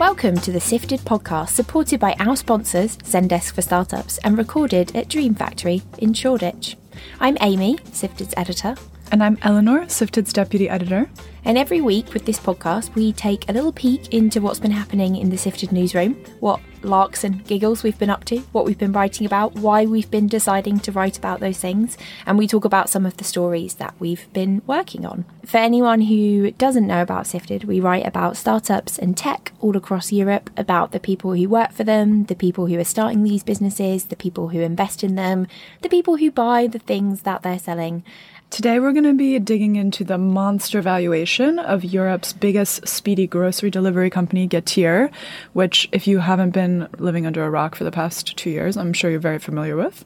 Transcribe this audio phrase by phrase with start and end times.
[0.00, 5.10] Welcome to the Sifted podcast, supported by our sponsors, Zendesk for Startups, and recorded at
[5.10, 6.78] Dream Factory in Shoreditch.
[7.20, 8.76] I'm Amy, Sifted's editor.
[9.12, 11.10] And I'm Eleanor, Sifted's deputy editor.
[11.44, 15.16] And every week with this podcast, we take a little peek into what's been happening
[15.16, 18.92] in the Sifted newsroom, what larks and giggles we've been up to, what we've been
[18.92, 22.88] writing about, why we've been deciding to write about those things, and we talk about
[22.88, 25.24] some of the stories that we've been working on.
[25.44, 30.12] For anyone who doesn't know about Sifted, we write about startups and tech all across
[30.12, 34.04] Europe, about the people who work for them, the people who are starting these businesses,
[34.04, 35.48] the people who invest in them,
[35.80, 38.04] the people who buy the things that they're selling.
[38.50, 43.70] Today, we're going to be digging into the monster valuation of Europe's biggest speedy grocery
[43.70, 45.12] delivery company, Getir,
[45.52, 48.92] which, if you haven't been living under a rock for the past two years, I'm
[48.92, 50.04] sure you're very familiar with.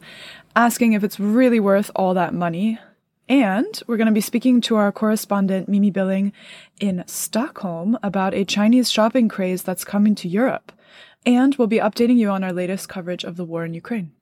[0.54, 2.78] Asking if it's really worth all that money.
[3.30, 6.34] And we're going to be speaking to our correspondent, Mimi Billing,
[6.78, 10.70] in Stockholm about a Chinese shopping craze that's coming to Europe.
[11.24, 14.12] And we'll be updating you on our latest coverage of the war in Ukraine.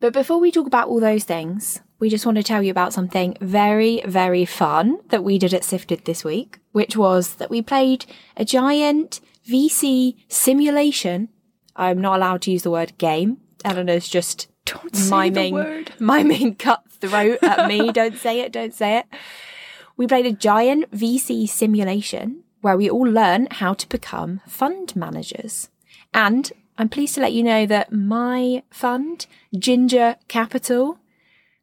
[0.00, 2.92] But before we talk about all those things, we just want to tell you about
[2.92, 7.62] something very, very fun that we did at Sifted this week, which was that we
[7.62, 11.28] played a giant VC simulation.
[11.76, 13.36] I'm not allowed to use the word game.
[13.64, 17.92] Eleanor's just Don't miming, miming cutthroat at me.
[17.92, 19.06] don't say it, don't say it.
[19.96, 25.70] We played a giant VC simulation where we all learn how to become fund managers.
[26.12, 30.98] And I'm pleased to let you know that my fund, Ginger Capital,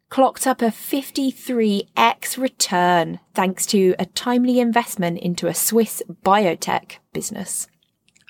[0.10, 7.68] clocked up a 53x return thanks to a timely investment into a Swiss biotech business.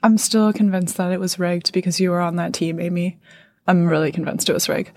[0.04, 3.20] I'm still convinced that it was rigged because you were on that team, Amy.
[3.70, 4.90] I'm really convinced it was rigged.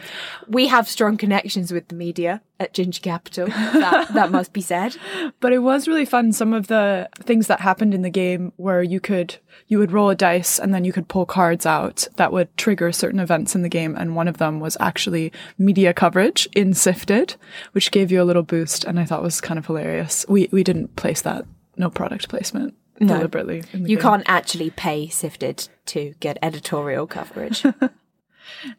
[0.48, 3.46] We have strong connections with the media at Ginger Capital.
[3.48, 4.96] That, that must be said.
[5.40, 6.32] But it was really fun.
[6.32, 9.36] Some of the things that happened in the game where you could,
[9.68, 12.92] you would roll a dice and then you could pull cards out that would trigger
[12.92, 13.94] certain events in the game.
[13.94, 17.36] And one of them was actually media coverage in Sifted,
[17.72, 18.84] which gave you a little boost.
[18.84, 20.24] And I thought was kind of hilarious.
[20.30, 21.44] We, we didn't place that.
[21.76, 22.74] No product placement.
[23.00, 23.16] No.
[23.16, 23.64] Deliberately.
[23.72, 24.02] in You game.
[24.02, 27.64] can't actually pay Sifted to get editorial coverage.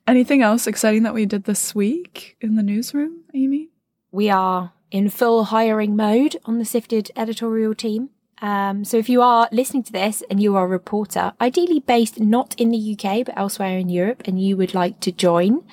[0.07, 3.69] Anything else exciting that we did this week in the newsroom, Amy?
[4.13, 8.12] we are in full hiring mode on the Sifted editorial team.
[8.41, 12.19] Um, so if you are listening to this and you are a reporter, ideally based
[12.19, 15.63] not in the UK but elsewhere in Europe, and you would like to join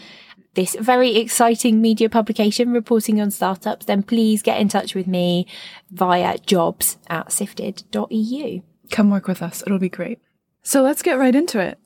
[0.54, 5.46] this very exciting media publication reporting on startups, then please get in touch with me
[5.90, 8.62] via jobs at sifted.eu.
[8.90, 9.62] Come work with us.
[9.66, 10.18] It'll be great.
[10.62, 11.78] So let's get right into it.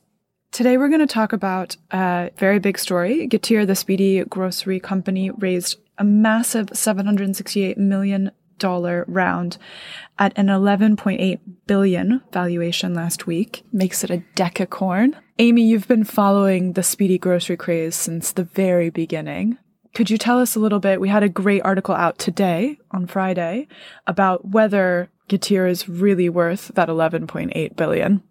[0.54, 3.26] Today we're going to talk about a very big story.
[3.26, 8.30] Getir, the speedy grocery company, raised a massive $768 million
[8.62, 9.58] round
[10.16, 13.64] at an 11.8 billion valuation last week.
[13.72, 15.16] Makes it a decacorn.
[15.40, 19.58] Amy, you've been following the speedy grocery craze since the very beginning.
[19.92, 21.00] Could you tell us a little bit?
[21.00, 23.66] We had a great article out today on Friday
[24.06, 28.22] about whether Getir is really worth that 11.8 billion.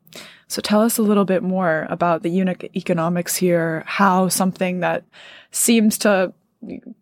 [0.54, 5.04] So tell us a little bit more about the unit economics here, how something that
[5.50, 6.32] seems to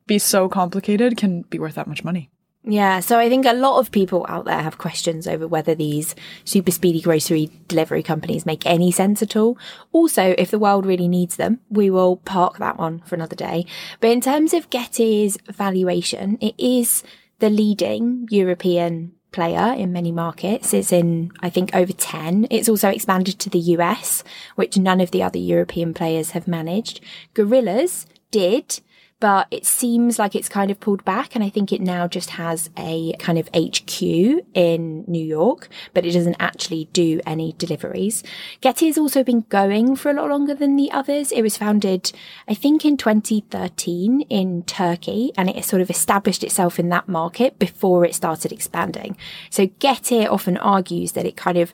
[0.08, 2.30] be so complicated can be worth that much money.
[2.64, 6.16] Yeah, so I think a lot of people out there have questions over whether these
[6.46, 9.58] super speedy grocery delivery companies make any sense at all.
[9.92, 13.66] Also, if the world really needs them, we will park that one for another day.
[14.00, 17.04] But in terms of Getir's valuation, it is
[17.40, 20.74] the leading European player in many markets.
[20.74, 22.48] It's in, I think, over 10.
[22.50, 24.24] It's also expanded to the US,
[24.56, 27.02] which none of the other European players have managed.
[27.34, 28.82] Gorillas did,
[29.22, 31.36] but it seems like it's kind of pulled back.
[31.36, 36.06] And I think it now just has a kind of HQ in New York, but
[36.06, 38.24] it doesn't actually do any deliveries.
[38.62, 41.32] Getir has also been going for a lot longer than the others.
[41.32, 42.12] It was founded,
[42.48, 47.60] I think, in 2013 in Turkey, and it sort of established itself in that market
[47.60, 49.16] before it started expanding.
[49.52, 51.74] So Getir often argues that it kind of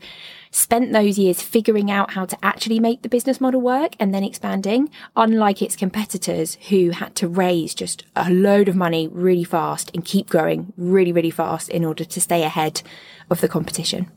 [0.52, 4.24] spent those years figuring out how to actually make the business model work and then
[4.24, 9.92] expanding, unlike its competitors who had to raise just a load of money really fast
[9.94, 12.82] and keep growing really, really fast in order to stay ahead
[13.30, 14.12] of the competition.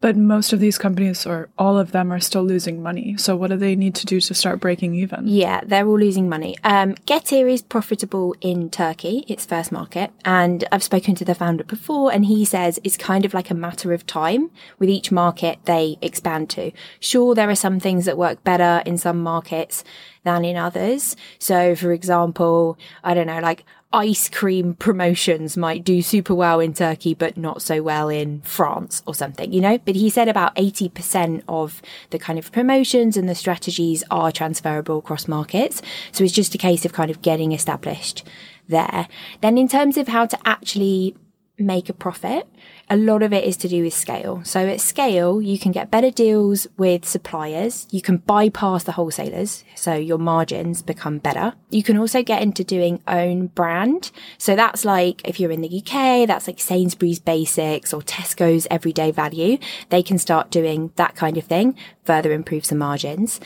[0.00, 3.16] But most of these companies, or all of them, are still losing money.
[3.16, 5.26] So what do they need to do to start breaking even?
[5.26, 6.56] Yeah, they're all losing money.
[6.62, 11.64] Um, Getir is profitable in Turkey, its first market, and I've spoken to the founder
[11.64, 15.58] before, and he says it's kind of like a matter of time with each market
[15.64, 16.70] they expand to.
[17.00, 19.82] Sure, there are some things that work better in some markets
[20.22, 21.16] than in others.
[21.40, 26.74] So, for example, I don't know, like ice cream promotions might do super well in
[26.74, 29.78] Turkey, but not so well in France or something, you know?
[29.78, 31.80] But he said about 80% of
[32.10, 35.80] the kind of promotions and the strategies are transferable across markets.
[36.12, 38.26] So it's just a case of kind of getting established
[38.68, 39.08] there.
[39.40, 41.16] Then in terms of how to actually
[41.58, 42.46] make a profit,
[42.90, 44.42] a lot of it is to do with scale.
[44.44, 47.86] So at scale, you can get better deals with suppliers.
[47.90, 49.64] You can bypass the wholesalers.
[49.74, 51.54] So your margins become better.
[51.70, 54.10] You can also get into doing own brand.
[54.38, 59.10] So that's like, if you're in the UK, that's like Sainsbury's basics or Tesco's everyday
[59.10, 59.58] value.
[59.90, 63.38] They can start doing that kind of thing, further improves the margins.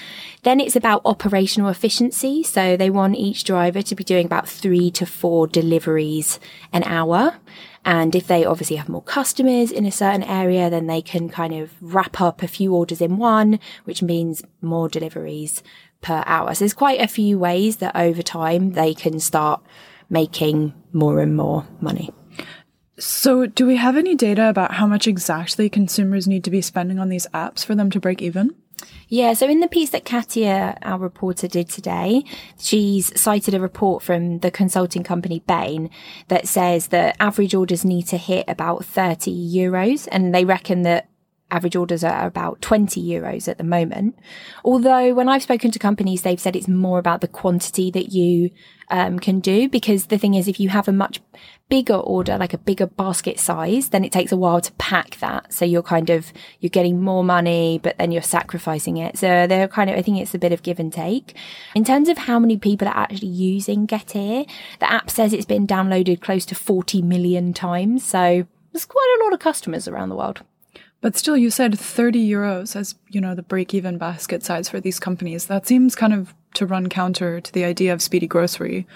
[0.44, 2.44] Then it's about operational efficiency.
[2.44, 6.38] So they want each driver to be doing about three to four deliveries
[6.72, 7.38] an hour.
[7.84, 11.54] And if they obviously have more customers in a certain area, then they can kind
[11.54, 15.62] of wrap up a few orders in one, which means more deliveries
[16.00, 16.54] per hour.
[16.54, 19.62] So there's quite a few ways that over time they can start
[20.08, 22.10] making more and more money.
[22.98, 26.98] So, do we have any data about how much exactly consumers need to be spending
[26.98, 28.54] on these apps for them to break even?
[29.12, 32.24] Yeah, so in the piece that Katia, our reporter, did today,
[32.58, 35.90] she's cited a report from the consulting company Bain
[36.28, 41.10] that says that average orders need to hit about 30 euros, and they reckon that
[41.52, 44.18] average orders are about 20 euros at the moment.
[44.64, 48.50] Although when I've spoken to companies, they've said it's more about the quantity that you
[48.90, 51.20] um, can do because the thing is, if you have a much
[51.68, 55.52] bigger order, like a bigger basket size, then it takes a while to pack that.
[55.52, 59.16] So you're kind of, you're getting more money, but then you're sacrificing it.
[59.18, 61.34] So they're kind of, I think it's a bit of give and take.
[61.74, 64.46] In terms of how many people are actually using Getir,
[64.80, 68.04] the app says it's been downloaded close to 40 million times.
[68.04, 70.42] So there's quite a lot of customers around the world.
[71.02, 74.80] But still, you said 30 euros as, you know, the break even basket size for
[74.80, 75.46] these companies.
[75.46, 78.86] That seems kind of to run counter to the idea of speedy grocery.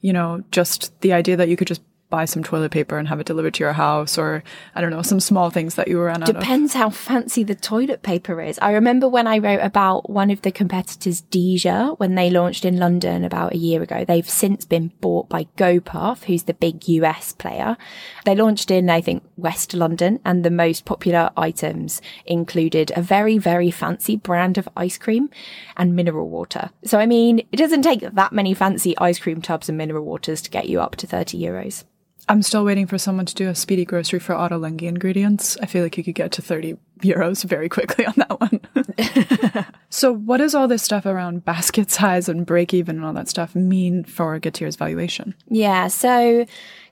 [0.00, 1.82] You know, just the idea that you could just
[2.12, 4.44] buy some toilet paper and have it delivered to your house or
[4.74, 6.78] I don't know, some small things that you ran out Depends of.
[6.78, 8.58] how fancy the toilet paper is.
[8.60, 12.76] I remember when I wrote about one of the competitors, Dija, when they launched in
[12.78, 14.04] London about a year ago.
[14.04, 17.78] They've since been bought by Gopuff, who's the big US player.
[18.26, 23.38] They launched in, I think, West London and the most popular items included a very,
[23.38, 25.30] very fancy brand of ice cream
[25.78, 26.68] and mineral water.
[26.84, 30.42] So, I mean, it doesn't take that many fancy ice cream tubs and mineral waters
[30.42, 31.84] to get you up to 30 euros.
[32.28, 35.56] I'm still waiting for someone to do a speedy grocery for Ottolenghi ingredients.
[35.60, 39.66] I feel like you could get to 30 euros very quickly on that one.
[39.90, 43.28] so, what does all this stuff around basket size and break even and all that
[43.28, 45.34] stuff mean for Getir's valuation?
[45.48, 46.46] Yeah, so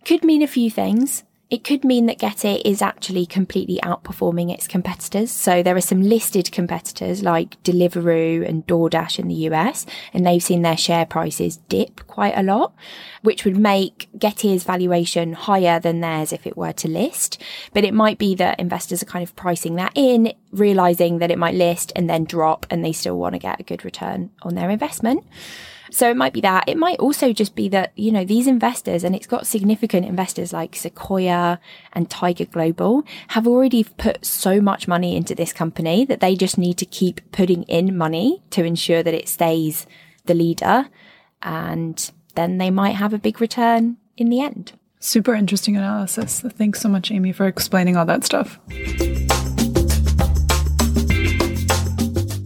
[0.05, 1.23] could mean a few things.
[1.50, 5.32] It could mean that Getir is actually completely outperforming its competitors.
[5.32, 10.43] So there are some listed competitors like Deliveroo and DoorDash in the US, and they've
[10.43, 12.73] seen their share prices dip quite a lot,
[13.23, 17.43] which would make Getir's valuation higher than theirs if it were to list.
[17.75, 21.38] But it might be that investors are kind of pricing that in, realizing that it
[21.38, 24.55] might list and then drop, and they still want to get a good return on
[24.55, 25.25] their investment.
[25.91, 26.69] So it might be that.
[26.69, 30.53] It might also just be that, you know, these investors, and it's got significant investors
[30.53, 31.59] like Sequoia
[31.93, 36.57] and Tiger Global, have already put so much money into this company that they just
[36.57, 39.87] need to keep putting in money to ensure that it stays
[40.27, 40.89] the leader.
[41.43, 44.73] And then they might have a big return in the end.
[45.01, 46.41] Super interesting analysis.
[46.41, 48.59] Thanks so much, Amy, for explaining all that stuff.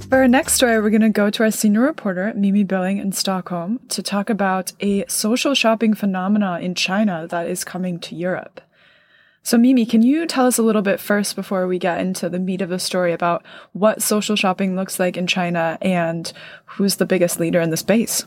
[0.08, 3.10] For our next story, we're going to go to our senior reporter, Mimi Billing in
[3.12, 8.60] Stockholm, to talk about a social shopping phenomena in China that is coming to Europe.
[9.42, 12.38] So, Mimi, can you tell us a little bit first before we get into the
[12.38, 16.32] meat of the story about what social shopping looks like in China and
[16.66, 18.26] who's the biggest leader in the space?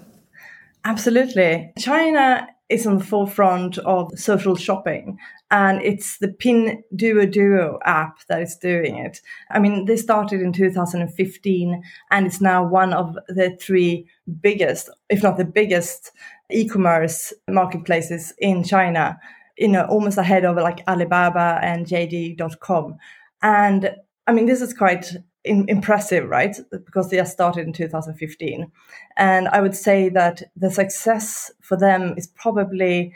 [0.84, 1.72] Absolutely.
[1.78, 5.18] China is on the forefront of social shopping
[5.50, 9.22] and it's the Pinduoduo app that is doing it.
[9.50, 14.08] I mean, they started in 2015 and it's now one of the three
[14.42, 16.12] biggest, if not the biggest,
[16.52, 19.20] e-commerce marketplaces in China.
[19.58, 22.98] You know, almost ahead of like Alibaba and JD.com.
[23.42, 23.96] And
[24.28, 26.56] I mean, this is quite in, impressive, right?
[26.72, 28.72] Because they just started in 2015.
[29.16, 33.14] And I would say that the success for them is probably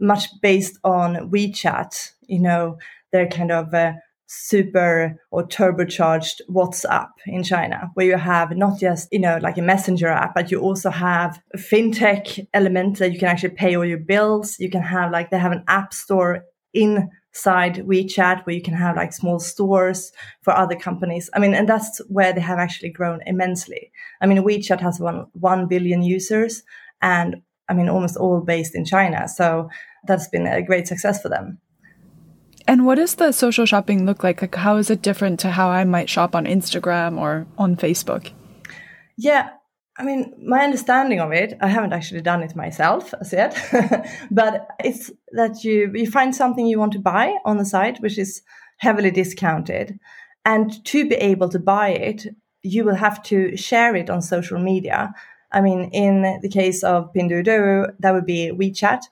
[0.00, 2.78] much based on WeChat, you know,
[3.12, 3.92] their kind of uh,
[4.26, 9.62] super or turbocharged WhatsApp in China, where you have not just, you know, like a
[9.62, 13.84] messenger app, but you also have a fintech element that you can actually pay all
[13.84, 14.56] your bills.
[14.58, 18.96] You can have like, they have an app store inside WeChat where you can have
[18.96, 21.28] like small stores for other companies.
[21.34, 23.92] I mean, and that's where they have actually grown immensely.
[24.22, 26.62] I mean, WeChat has one, 1 billion users
[27.02, 29.26] and I mean, almost all based in China.
[29.28, 29.70] So
[30.06, 31.58] that's been a great success for them.
[32.68, 34.42] And what does the social shopping look like?
[34.42, 38.30] Like, how is it different to how I might shop on Instagram or on Facebook?
[39.16, 39.48] Yeah,
[39.96, 43.56] I mean, my understanding of it, I haven't actually done it myself as yet,
[44.30, 48.18] but it's that you you find something you want to buy on the site, which
[48.18, 48.42] is
[48.78, 49.98] heavily discounted,
[50.44, 52.26] and to be able to buy it,
[52.62, 55.12] you will have to share it on social media.
[55.52, 59.02] I mean, in the case of Pinduoduo, that would be WeChat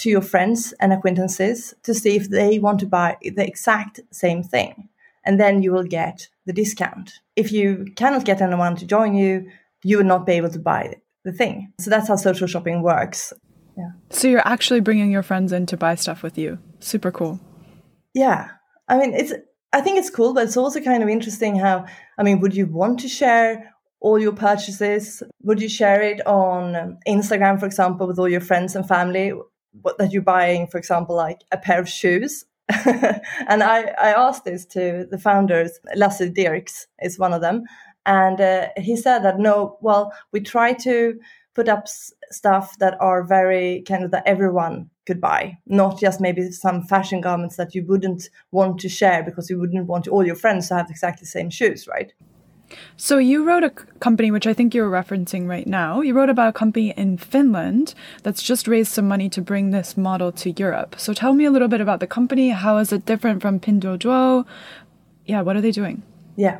[0.00, 4.42] to your friends and acquaintances to see if they want to buy the exact same
[4.42, 4.88] thing.
[5.24, 7.20] And then you will get the discount.
[7.36, 9.50] If you cannot get anyone to join you,
[9.84, 11.72] you would not be able to buy the thing.
[11.78, 13.32] So that's how social shopping works.
[13.76, 13.90] Yeah.
[14.08, 16.58] So you're actually bringing your friends in to buy stuff with you.
[16.80, 17.38] Super cool.
[18.14, 18.48] Yeah.
[18.88, 19.32] I mean, it's
[19.72, 21.86] I think it's cool, but it's also kind of interesting how
[22.18, 25.22] I mean, would you want to share all your purchases?
[25.42, 29.32] Would you share it on Instagram, for example, with all your friends and family?
[29.82, 32.44] What that you're buying, for example, like a pair of shoes.
[32.86, 35.78] and I, I asked this to the founders.
[35.96, 37.64] Lasse Dirks is one of them,
[38.06, 41.18] and uh, he said that no, well, we try to
[41.54, 46.20] put up s- stuff that are very kind of that everyone could buy, not just
[46.20, 50.24] maybe some fashion garments that you wouldn't want to share because you wouldn't want all
[50.24, 52.12] your friends to have exactly the same shoes, right?
[52.96, 56.00] So you wrote a company, which I think you're referencing right now.
[56.00, 59.96] You wrote about a company in Finland that's just raised some money to bring this
[59.96, 60.96] model to Europe.
[60.98, 62.50] So tell me a little bit about the company.
[62.50, 64.44] How is it different from Pinduoduo?
[65.26, 66.02] Yeah, what are they doing?
[66.36, 66.58] Yeah.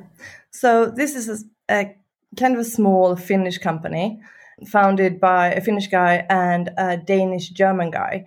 [0.51, 1.29] So this is
[1.69, 1.97] a, a
[2.37, 4.21] kind of a small Finnish company
[4.67, 8.25] founded by a Finnish guy and a Danish German guy.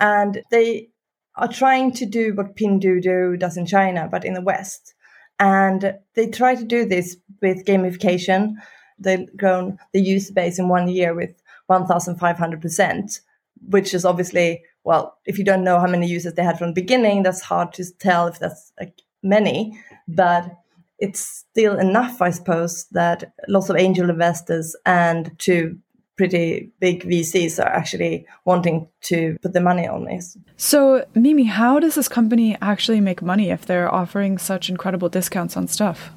[0.00, 0.88] And they
[1.36, 4.93] are trying to do what Pinduoduo does in China, but in the West.
[5.38, 8.54] And they try to do this with gamification.
[8.98, 11.30] They've grown the user base in one year with
[11.70, 13.20] 1,500%,
[13.68, 16.80] which is obviously, well, if you don't know how many users they had from the
[16.80, 19.78] beginning, that's hard to tell if that's like many.
[20.06, 20.56] But
[20.98, 25.78] it's still enough, I suppose, that lots of angel investors and two
[26.16, 30.36] pretty big VCs are actually wanting to put the money on this.
[30.56, 35.56] So, Mimi, how does this company actually make money if they're offering such incredible discounts
[35.56, 36.10] on stuff?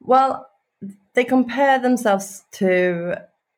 [0.00, 0.46] Well,
[1.14, 3.16] they compare themselves to,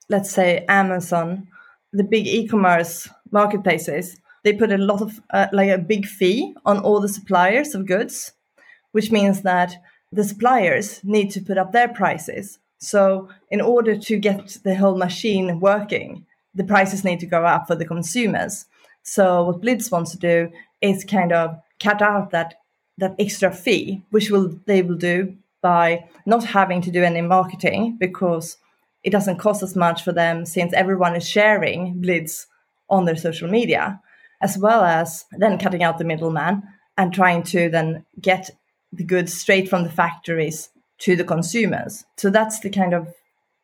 [0.08, 1.48] let's say, Amazon,
[1.92, 4.16] the big e commerce marketplaces.
[4.44, 7.86] They put a lot of, uh, like a big fee on all the suppliers of
[7.86, 8.32] goods,
[8.92, 9.74] which means that
[10.12, 12.58] the suppliers need to put up their prices.
[12.80, 17.66] So, in order to get the whole machine working, the prices need to go up
[17.66, 18.64] for the consumers.
[19.02, 22.54] So, what Blitz wants to do is kind of cut out that
[22.96, 27.96] that extra fee, which will they will do by not having to do any marketing
[28.00, 28.56] because
[29.02, 32.46] it doesn't cost as much for them since everyone is sharing Blitz
[32.88, 34.00] on their social media,
[34.40, 36.62] as well as then cutting out the middleman
[36.96, 38.50] and trying to then get
[38.90, 40.70] the goods straight from the factories
[41.00, 42.04] to the consumers.
[42.16, 43.12] So that's the kind of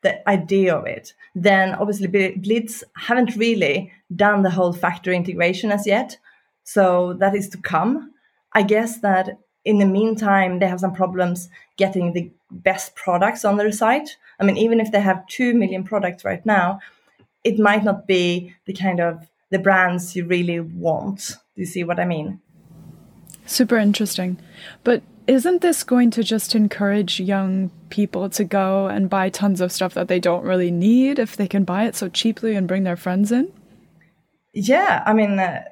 [0.03, 1.15] the idea of it.
[1.35, 6.19] Then obviously Blitz haven't really done the whole factory integration as yet.
[6.65, 8.13] So that is to come.
[8.53, 13.57] I guess that in the meantime, they have some problems getting the best products on
[13.57, 14.17] their site.
[14.39, 16.81] I mean, even if they have 2 million products right now,
[17.43, 21.37] it might not be the kind of the brands you really want.
[21.55, 22.41] Do you see what I mean?
[23.45, 24.39] Super interesting.
[24.85, 29.73] But isn't this going to just encourage young people to go and buy tons of
[29.73, 32.85] stuff that they don't really need if they can buy it so cheaply and bring
[32.85, 33.53] their friends in?
[34.53, 35.63] Yeah, I mean, uh,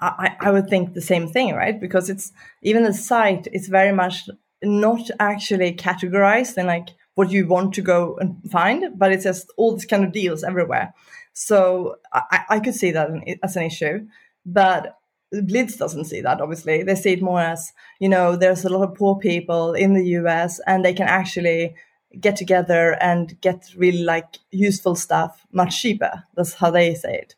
[0.00, 1.80] I, I would think the same thing, right?
[1.80, 2.32] Because it's
[2.62, 4.28] even the site is very much
[4.62, 9.52] not actually categorized in like what you want to go and find, but it's just
[9.56, 10.94] all these kind of deals everywhere.
[11.34, 13.10] So I, I could see that
[13.42, 14.06] as an issue,
[14.44, 14.96] but
[15.32, 16.82] Blitz doesn't see that, obviously.
[16.82, 20.04] They see it more as, you know, there's a lot of poor people in the
[20.18, 21.74] US and they can actually
[22.20, 26.24] get together and get really like useful stuff much cheaper.
[26.34, 27.34] That's how they say it.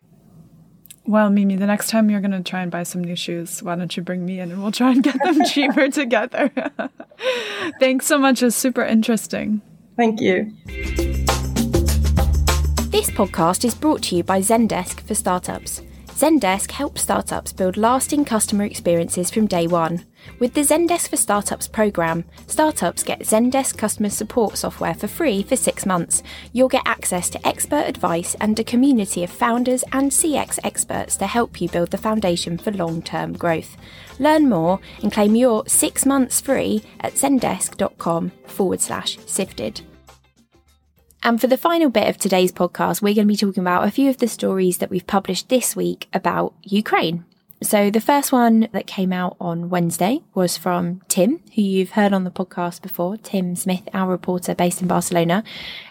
[1.06, 3.76] Well, Mimi, the next time you're going to try and buy some new shoes, why
[3.76, 6.50] don't you bring me in and we'll try and get them cheaper together?
[7.80, 8.42] Thanks so much.
[8.42, 9.60] It's super interesting.
[9.96, 10.52] Thank you.
[12.90, 15.82] This podcast is brought to you by Zendesk for Startups.
[16.14, 20.04] Zendesk helps startups build lasting customer experiences from day one.
[20.38, 25.56] With the Zendesk for Startups program, startups get Zendesk customer support software for free for
[25.56, 26.22] six months.
[26.52, 31.26] You'll get access to expert advice and a community of founders and CX experts to
[31.26, 33.76] help you build the foundation for long term growth.
[34.20, 39.80] Learn more and claim your six months free at zendesk.com forward slash sifted.
[41.26, 43.90] And for the final bit of today's podcast, we're going to be talking about a
[43.90, 47.24] few of the stories that we've published this week about Ukraine.
[47.62, 52.12] So the first one that came out on Wednesday was from Tim, who you've heard
[52.12, 55.42] on the podcast before, Tim Smith, our reporter based in Barcelona.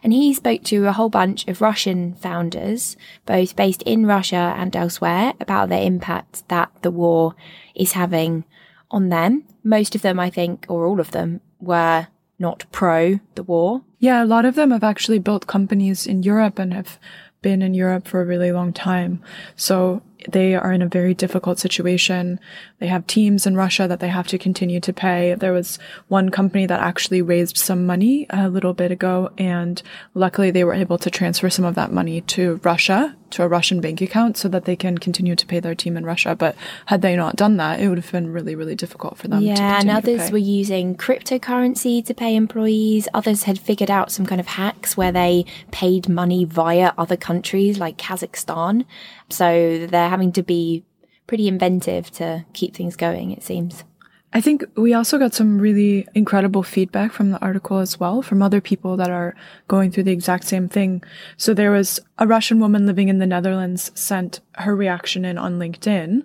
[0.03, 4.75] And he spoke to a whole bunch of Russian founders, both based in Russia and
[4.75, 7.33] elsewhere, about the impact that the war
[7.73, 8.45] is having
[8.91, 9.45] on them.
[9.63, 12.05] Most of them, I think, or all of them, were
[12.43, 13.81] not pro the war.
[13.99, 16.99] Yeah, a lot of them have actually built companies in Europe and have
[17.41, 19.21] been in Europe for a really long time.
[19.55, 22.39] So they are in a very difficult situation.
[22.79, 25.35] They have teams in Russia that they have to continue to pay.
[25.35, 29.81] There was one company that actually raised some money a little bit ago, and
[30.13, 33.81] luckily they were able to transfer some of that money to Russia, to a Russian
[33.81, 36.35] bank account, so that they can continue to pay their team in Russia.
[36.35, 39.41] But had they not done that, it would have been really, really difficult for them.
[39.41, 43.07] Yeah, and others were using cryptocurrency to pay employees.
[43.13, 47.79] Others had figured out some kind of hacks where they paid money via other countries
[47.79, 48.85] like Kazakhstan.
[49.29, 50.85] So they're having to be
[51.25, 53.83] pretty inventive to keep things going, it seems.
[54.31, 58.43] I think we also got some really incredible feedback from the article as well from
[58.43, 59.35] other people that are
[59.67, 61.03] going through the exact same thing.
[61.35, 65.57] So there was a Russian woman living in the Netherlands sent her reaction in on
[65.57, 66.23] LinkedIn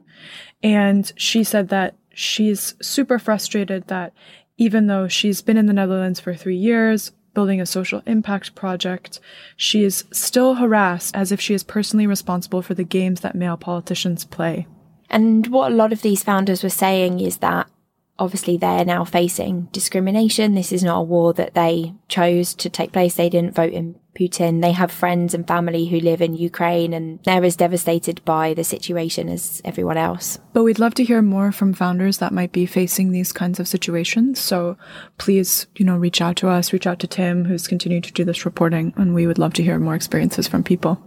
[0.62, 4.12] and she said that she's super frustrated that
[4.59, 9.21] even though she's been in the Netherlands for three years, building a social impact project,
[9.57, 13.57] she is still harassed as if she is personally responsible for the games that male
[13.57, 14.66] politicians play.
[15.09, 17.71] And what a lot of these founders were saying is that
[18.18, 20.57] obviously they're now facing discrimination.
[20.57, 23.14] This is not a war that they chose to take place.
[23.14, 24.62] They didn't vote in Putin.
[24.62, 28.64] They have friends and family who live in Ukraine and they're as devastated by the
[28.64, 30.38] situation as everyone else.
[30.52, 33.68] But we'd love to hear more from founders that might be facing these kinds of
[33.68, 34.40] situations.
[34.40, 34.76] So
[35.18, 38.25] please, you know, reach out to us, reach out to Tim, who's continuing to do
[38.25, 41.00] this reporting, and we would love to hear more experiences from people.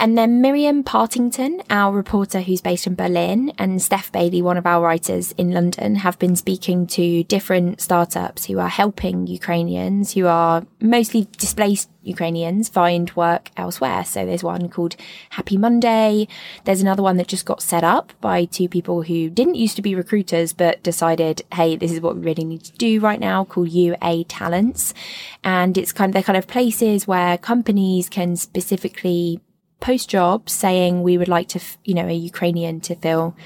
[0.00, 4.64] And then Miriam Partington, our reporter who's based in Berlin, and Steph Bailey, one of
[4.64, 10.26] our writers in London, have been speaking to different startups who are helping Ukrainians who
[10.26, 14.04] are mostly displaced Ukrainians find work elsewhere.
[14.04, 14.94] So there's one called
[15.30, 16.28] Happy Monday.
[16.62, 19.82] There's another one that just got set up by two people who didn't used to
[19.82, 23.44] be recruiters, but decided, hey, this is what we really need to do right now
[23.44, 24.94] called UA Talents.
[25.42, 29.40] And it's kind of, they're kind of places where companies can specifically
[29.80, 33.36] post jobs saying we would like to, you know, a Ukrainian to fill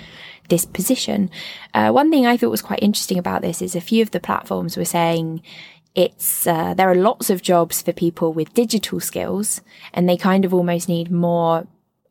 [0.48, 1.30] this position.
[1.72, 4.20] Uh, one thing I thought was quite interesting about this is a few of the
[4.20, 5.42] platforms were saying
[5.94, 9.60] it's uh, there are lots of jobs for people with digital skills,
[9.92, 11.66] and they kind of almost need more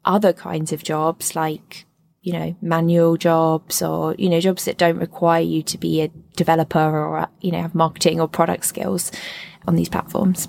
[0.06, 1.86] other kinds of jobs like
[2.22, 6.12] you know manual jobs or you know jobs that don't require you to be a
[6.36, 9.12] developer or you know have marketing or product skills
[9.68, 10.48] on these platforms.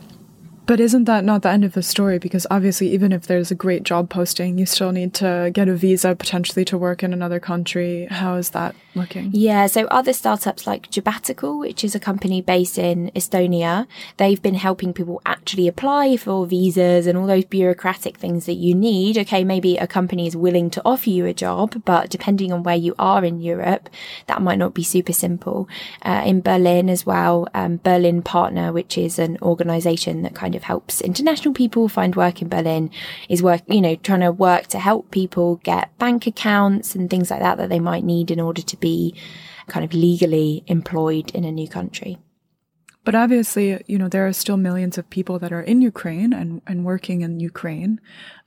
[0.72, 2.18] But isn't that not the end of the story?
[2.18, 5.74] Because obviously, even if there's a great job posting, you still need to get a
[5.74, 8.06] visa potentially to work in another country.
[8.10, 9.30] How is that looking?
[9.34, 14.54] Yeah, so other startups like Jobbatical, which is a company based in Estonia, they've been
[14.54, 19.18] helping people actually apply for visas and all those bureaucratic things that you need.
[19.18, 22.76] Okay, maybe a company is willing to offer you a job, but depending on where
[22.76, 23.90] you are in Europe,
[24.26, 25.68] that might not be super simple.
[26.00, 30.61] Uh, in Berlin as well, um, Berlin Partner, which is an organization that kind kind
[30.62, 32.90] of helps international people find work in Berlin
[33.28, 37.30] is work, you know, trying to work to help people get bank accounts and things
[37.30, 39.14] like that that they might need in order to be
[39.66, 42.18] kind of legally employed in a new country.
[43.04, 46.62] But obviously, you know, there are still millions of people that are in Ukraine and,
[46.66, 48.00] and working in Ukraine.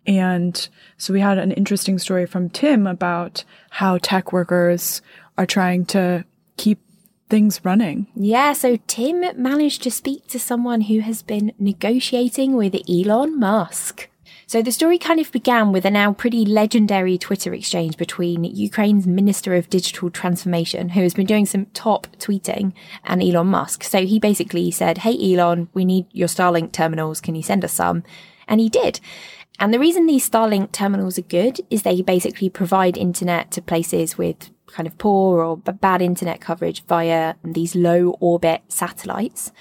[0.07, 5.01] And so we had an interesting story from Tim about how tech workers
[5.37, 6.23] are trying to
[6.55, 6.79] keep
[7.29, 8.07] things running.
[8.15, 14.09] Yeah, so Tim managed to speak to someone who has been negotiating with Elon Musk.
[14.47, 19.07] So the story kind of began with a now pretty legendary Twitter exchange between Ukraine's
[19.07, 23.83] Minister of Digital Transformation, who has been doing some top tweeting, and Elon Musk.
[23.83, 27.21] So he basically said, Hey Elon, we need your Starlink terminals.
[27.21, 28.03] Can you send us some?
[28.47, 28.99] And he did.
[29.59, 34.17] And the reason these Starlink terminals are good is they basically provide internet to places
[34.17, 39.51] with kind of poor or bad internet coverage via these low orbit satellites.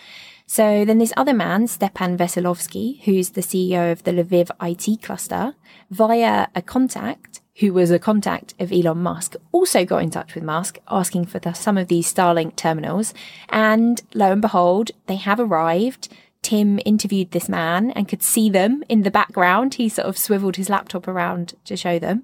[0.46, 5.54] So then this other man, Stepan Veselovsky, who's the CEO of the Lviv IT cluster,
[5.90, 10.44] via a contact who was a contact of Elon Musk, also got in touch with
[10.44, 13.14] Musk asking for the, some of these Starlink terminals.
[13.48, 16.08] And lo and behold, they have arrived.
[16.44, 19.74] Tim interviewed this man and could see them in the background.
[19.74, 22.16] He sort of swiveled his laptop around to show them.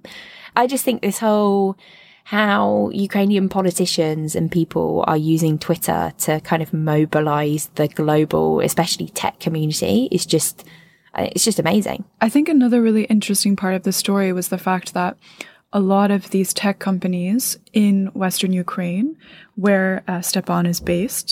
[0.60, 1.76] I just think this whole
[2.24, 9.08] how Ukrainian politicians and people are using Twitter to kind of mobilize the global, especially
[9.22, 10.56] tech community is just
[11.18, 12.00] Uh, It's just amazing.
[12.26, 15.12] I think another really interesting part of the story was the fact that
[15.72, 19.08] a lot of these tech companies in Western Ukraine,
[19.64, 21.28] where uh, Stepan is based,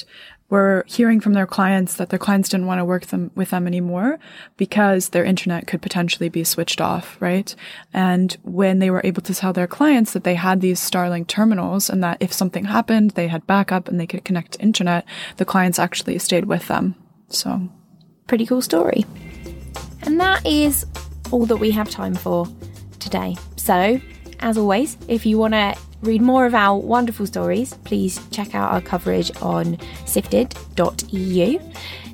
[0.50, 3.66] were hearing from their clients that their clients didn't want to work them, with them
[3.66, 4.18] anymore
[4.56, 7.54] because their internet could potentially be switched off, right?
[7.92, 11.90] And when they were able to tell their clients that they had these Starlink terminals
[11.90, 15.04] and that if something happened, they had backup and they could connect to internet,
[15.36, 16.94] the clients actually stayed with them.
[17.28, 17.68] So
[18.28, 19.06] Pretty cool story.
[20.02, 20.84] And that is
[21.30, 22.46] all that we have time for
[23.00, 23.36] today.
[23.56, 23.98] So,
[24.40, 28.72] as always, if you want to read more of our wonderful stories, please check out
[28.72, 31.58] our coverage on sifted.eu.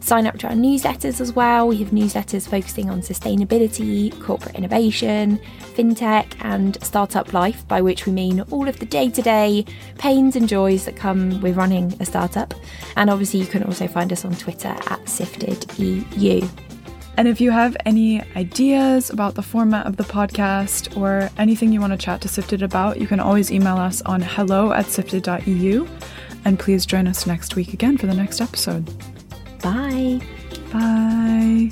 [0.00, 1.68] Sign up to our newsletters as well.
[1.68, 5.38] We have newsletters focusing on sustainability, corporate innovation,
[5.74, 9.64] fintech, and startup life, by which we mean all of the day to day
[9.96, 12.52] pains and joys that come with running a startup.
[12.96, 16.73] And obviously, you can also find us on Twitter at siftedeu.
[17.16, 21.80] And if you have any ideas about the format of the podcast or anything you
[21.80, 25.86] want to chat to Sifted about, you can always email us on hello at sifted.eu.
[26.44, 28.84] And please join us next week again for the next episode.
[29.62, 30.20] Bye.
[30.72, 31.70] Bye.